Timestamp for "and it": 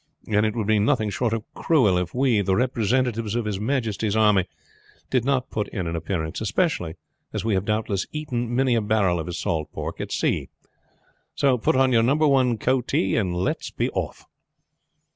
0.27-0.55